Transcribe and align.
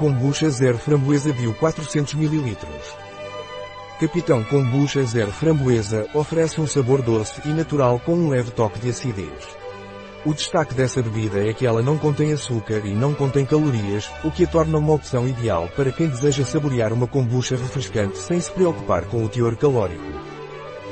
Kombucha 0.00 0.48
Zero 0.48 0.78
Framboesa 0.78 1.30
Bio 1.30 1.52
400 1.52 2.14
ml. 2.14 2.56
Capitão 4.00 4.42
Kombucha 4.44 5.02
Zero 5.04 5.30
Framboesa 5.30 6.08
oferece 6.14 6.58
um 6.58 6.66
sabor 6.66 7.02
doce 7.02 7.42
e 7.44 7.48
natural 7.48 8.00
com 8.00 8.14
um 8.14 8.30
leve 8.30 8.50
toque 8.50 8.78
de 8.78 8.88
acidez. 8.88 9.46
O 10.24 10.32
destaque 10.32 10.72
dessa 10.72 11.02
bebida 11.02 11.46
é 11.46 11.52
que 11.52 11.66
ela 11.66 11.82
não 11.82 11.98
contém 11.98 12.32
açúcar 12.32 12.80
e 12.82 12.94
não 12.94 13.12
contém 13.12 13.44
calorias, 13.44 14.10
o 14.24 14.30
que 14.30 14.44
a 14.44 14.46
torna 14.46 14.78
uma 14.78 14.94
opção 14.94 15.28
ideal 15.28 15.68
para 15.76 15.92
quem 15.92 16.08
deseja 16.08 16.46
saborear 16.46 16.94
uma 16.94 17.06
kombucha 17.06 17.54
refrescante 17.54 18.16
sem 18.16 18.40
se 18.40 18.50
preocupar 18.50 19.04
com 19.04 19.22
o 19.22 19.28
teor 19.28 19.54
calórico. 19.54 20.02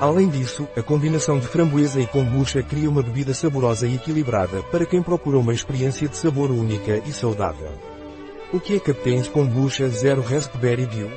Além 0.00 0.28
disso, 0.28 0.66
a 0.76 0.82
combinação 0.82 1.38
de 1.38 1.46
framboesa 1.46 2.00
e 2.00 2.08
kombucha 2.08 2.60
cria 2.60 2.90
uma 2.90 3.04
bebida 3.04 3.32
saborosa 3.32 3.86
e 3.86 3.94
equilibrada 3.94 4.64
para 4.64 4.84
quem 4.84 5.00
procura 5.00 5.38
uma 5.38 5.54
experiência 5.54 6.08
de 6.08 6.16
sabor 6.16 6.50
única 6.50 7.00
e 7.06 7.12
saudável. 7.12 7.95
O 8.52 8.60
que 8.60 8.76
é 8.76 8.78
Captain's 8.78 9.26
Kombucha 9.26 9.88
Zero 9.88 10.22
Raspberry 10.22 10.86
Bio? 10.86 11.10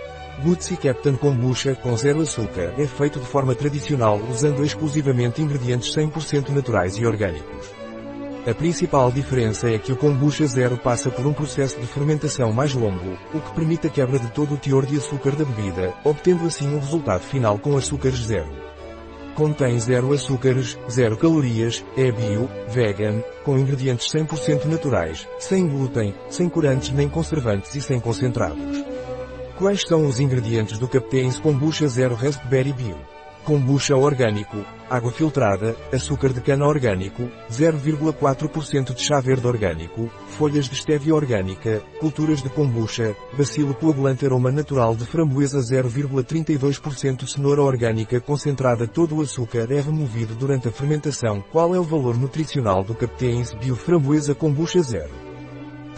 Bootsy 0.44 0.76
Captain 0.76 1.16
Kombucha 1.16 1.76
com 1.76 1.96
zero 1.96 2.22
açúcar 2.22 2.74
é 2.76 2.88
feito 2.88 3.20
de 3.20 3.26
forma 3.26 3.54
tradicional 3.54 4.20
usando 4.32 4.66
exclusivamente 4.66 5.40
ingredientes 5.40 5.94
100% 5.96 6.50
naturais 6.50 6.98
e 6.98 7.06
orgânicos. 7.06 7.70
A 8.48 8.54
principal 8.56 9.12
diferença 9.12 9.70
é 9.70 9.78
que 9.78 9.92
o 9.92 9.96
kombucha 9.96 10.48
zero 10.48 10.76
passa 10.78 11.12
por 11.12 11.28
um 11.28 11.34
processo 11.34 11.80
de 11.80 11.86
fermentação 11.86 12.52
mais 12.52 12.74
longo, 12.74 13.16
o 13.32 13.40
que 13.40 13.54
permite 13.54 13.86
a 13.86 13.90
quebra 13.92 14.18
de 14.18 14.32
todo 14.32 14.56
o 14.56 14.58
teor 14.58 14.88
de 14.88 14.98
açúcar 14.98 15.36
da 15.36 15.46
bebida, 15.46 15.94
obtendo 16.04 16.48
assim 16.48 16.74
um 16.74 16.80
resultado 16.80 17.22
final 17.22 17.60
com 17.60 17.78
açúcares 17.78 18.20
zero. 18.26 18.69
Contém 19.40 19.80
zero 19.80 20.12
açúcares, 20.12 20.78
zero 20.92 21.16
calorias, 21.16 21.82
é 21.96 22.12
bio, 22.12 22.50
vegan, 22.68 23.24
com 23.46 23.58
ingredientes 23.58 24.12
100% 24.12 24.66
naturais, 24.66 25.26
sem 25.40 25.66
glúten, 25.66 26.14
sem 26.30 26.50
corantes 26.50 26.92
nem 26.92 27.08
conservantes 27.08 27.74
e 27.74 27.80
sem 27.80 28.02
concentrados. 28.02 28.84
Quais 29.58 29.84
são 29.88 30.06
os 30.06 30.20
ingredientes 30.20 30.78
do 30.78 30.90
Captain's 30.90 31.40
Kombucha 31.40 31.88
Zero 31.88 32.16
Raspberry 32.16 32.74
Bio? 32.74 32.98
Kombucha 33.44 33.96
orgânico, 33.96 34.58
água 34.90 35.12
filtrada, 35.12 35.76
açúcar 35.92 36.34
de 36.34 36.42
cana 36.42 36.68
orgânico, 36.68 37.30
0,4% 37.52 38.94
de 38.94 39.02
chá 39.02 39.20
verde 39.20 39.48
orgânico, 39.48 40.10
folhas 40.28 40.66
de 40.66 40.74
estévia 40.76 41.16
orgânica, 41.16 41.82
culturas 42.00 42.44
de 42.44 42.50
kombucha, 42.50 43.16
bacilo 43.38 43.74
coagulante 43.74 44.26
aroma 44.26 44.52
natural 44.52 44.96
de 44.96 45.06
framboesa 45.06 45.60
0,32% 45.60 47.28
cenoura 47.28 47.62
orgânica 47.62 48.20
concentrada 48.20 48.88
todo 48.88 49.18
o 49.18 49.22
açúcar 49.22 49.72
é 49.72 49.82
removido 49.82 50.36
durante 50.36 50.68
a 50.68 50.72
fermentação. 50.72 51.44
Qual 51.52 51.74
é 51.74 51.80
o 51.80 51.84
valor 51.84 52.18
nutricional 52.18 52.84
do 52.84 52.94
Captain's 52.94 53.54
Bio 53.54 53.76
Framboesa 53.76 54.36
Kombucha 54.36 54.82
Zero? 54.82 55.29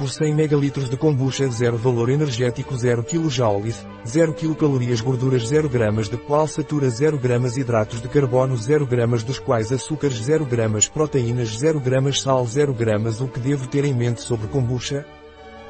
Por 0.01 0.09
100 0.09 0.31
ml 0.31 0.71
de 0.89 0.97
kombucha 0.97 1.47
0 1.47 1.77
valor 1.77 2.09
energético 2.09 2.75
0 2.75 3.03
kJ, 3.03 3.85
0 4.03 4.33
kcal 4.33 5.03
gorduras 5.03 5.47
0 5.47 5.69
gramas 5.69 6.09
de 6.09 6.17
qual 6.17 6.47
satura 6.47 6.89
0 6.89 7.19
gramas 7.19 7.55
hidratos 7.55 8.01
de 8.01 8.07
carbono 8.07 8.57
0 8.57 8.87
gramas 8.87 9.21
dos 9.21 9.37
quais 9.37 9.71
açúcares 9.71 10.17
0 10.23 10.43
gramas 10.43 10.87
proteínas 10.87 11.55
0 11.55 11.79
gramas 11.79 12.19
sal 12.19 12.43
0 12.47 12.73
gramas 12.73 13.21
o 13.21 13.27
que 13.27 13.39
devo 13.39 13.67
ter 13.67 13.85
em 13.85 13.93
mente 13.93 14.23
sobre 14.23 14.47
kombucha? 14.47 15.05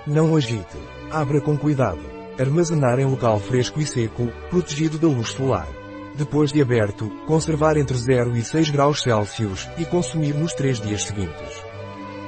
Não 0.08 0.34
agite. 0.34 0.78
Abra 1.12 1.42
com 1.42 1.58
cuidado. 1.58 2.00
Armazenar 2.40 3.00
em 3.00 3.06
local 3.06 3.38
fresco 3.38 3.82
e 3.82 3.86
seco, 3.86 4.30
protegido 4.50 4.98
da 4.98 5.10
luz 5.10 5.32
solar. 5.32 5.68
Depois 6.16 6.54
de 6.54 6.62
aberto, 6.62 7.10
conservar 7.28 7.76
entre 7.76 7.98
0 7.98 8.38
e 8.38 8.42
6 8.46 8.70
graus 8.70 9.02
Celsius, 9.02 9.68
e 9.78 9.84
consumir 9.84 10.34
nos 10.36 10.54
3 10.54 10.80
dias 10.80 11.04
seguintes. 11.04 11.66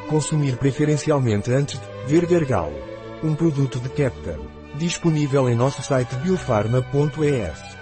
Consumir 0.10 0.58
preferencialmente 0.58 1.50
antes 1.50 1.80
de 1.80 1.93
ver 2.08 2.26
gargalo. 2.26 2.78
Um 3.24 3.36
produto 3.36 3.80
de 3.80 3.90
Captain. 3.90 4.40
Disponível 4.76 5.50
em 5.50 5.56
nosso 5.56 5.82
site 5.82 6.16
biofarma.es. 6.18 7.73